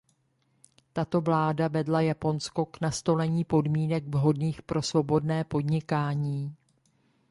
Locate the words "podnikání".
5.43-6.55